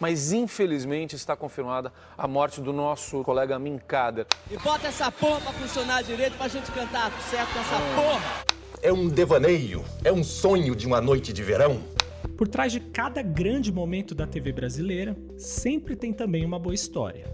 [0.00, 4.26] mas infelizmente está confirmada a morte do nosso colega Minkader.
[4.50, 8.44] E bota essa porra pra funcionar direito pra gente cantar certo com essa porra.
[8.82, 11.82] É um devaneio, é um sonho de uma noite de verão.
[12.36, 17.26] Por trás de cada grande momento da TV brasileira, sempre tem também uma boa história.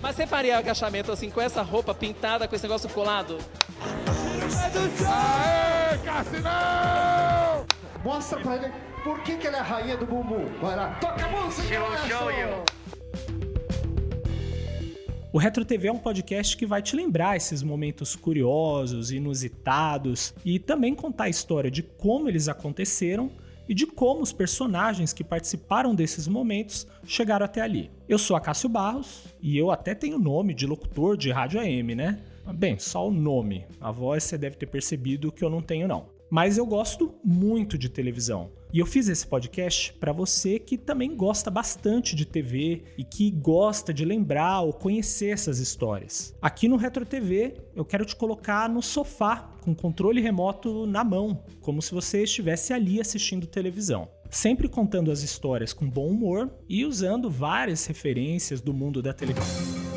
[0.00, 3.36] Mas você faria agachamento assim com essa roupa pintada, com esse negócio colado?
[5.06, 7.09] Aê, Cassinão!
[8.04, 8.72] Mostra pra ele
[9.04, 10.46] por que, que ela é a rainha do bumbum.
[10.60, 11.68] Vai lá, toca a música!
[11.68, 12.64] Show, show, eu.
[15.32, 20.58] O Retro TV é um podcast que vai te lembrar esses momentos curiosos, inusitados e
[20.58, 23.30] também contar a história de como eles aconteceram
[23.68, 27.90] e de como os personagens que participaram desses momentos chegaram até ali.
[28.08, 32.18] Eu sou Acácio Barros e eu até tenho nome de locutor de rádio AM, né?
[32.54, 33.66] Bem, só o nome.
[33.78, 36.19] A voz você deve ter percebido que eu não tenho não.
[36.30, 38.52] Mas eu gosto muito de televisão.
[38.72, 43.28] E eu fiz esse podcast para você que também gosta bastante de TV e que
[43.32, 46.32] gosta de lembrar ou conhecer essas histórias.
[46.40, 51.42] Aqui no Retro TV, eu quero te colocar no sofá com controle remoto na mão,
[51.60, 54.08] como se você estivesse ali assistindo televisão.
[54.30, 59.89] Sempre contando as histórias com bom humor e usando várias referências do mundo da televisão.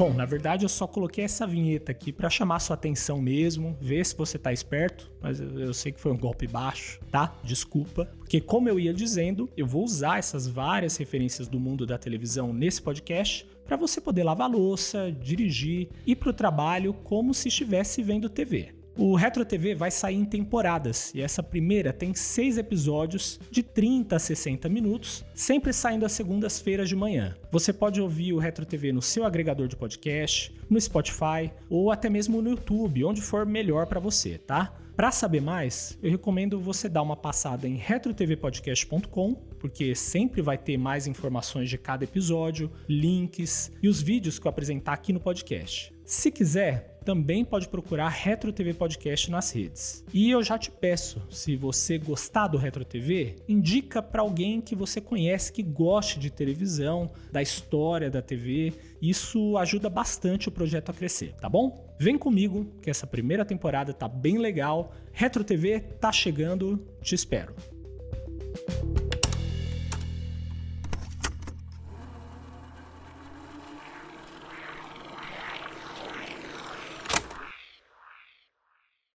[0.00, 4.06] Bom, na verdade eu só coloquei essa vinheta aqui para chamar sua atenção mesmo, ver
[4.06, 7.36] se você tá esperto, mas eu sei que foi um golpe baixo, tá?
[7.44, 8.06] Desculpa.
[8.16, 12.50] Porque como eu ia dizendo, eu vou usar essas várias referências do mundo da televisão
[12.50, 18.30] nesse podcast para você poder lavar louça, dirigir, ir pro trabalho como se estivesse vendo
[18.30, 18.79] TV.
[19.02, 24.14] O Retro TV vai sair em temporadas e essa primeira tem seis episódios de 30
[24.14, 27.34] a 60 minutos, sempre saindo às segundas-feiras de manhã.
[27.50, 32.10] Você pode ouvir o Retro TV no seu agregador de podcast, no Spotify ou até
[32.10, 34.74] mesmo no YouTube, onde for melhor para você, tá?
[34.94, 40.76] Para saber mais, eu recomendo você dar uma passada em retrotvpodcast.com, porque sempre vai ter
[40.76, 45.90] mais informações de cada episódio, links e os vídeos que eu apresentar aqui no podcast.
[46.10, 50.04] Se quiser, também pode procurar Retro TV Podcast nas redes.
[50.12, 54.74] E eu já te peço, se você gostar do Retro TV, indica para alguém que
[54.74, 58.72] você conhece que goste de televisão, da história da TV.
[59.00, 61.94] Isso ajuda bastante o projeto a crescer, tá bom?
[61.96, 64.92] Vem comigo que essa primeira temporada tá bem legal.
[65.12, 67.54] Retro TV tá chegando, te espero.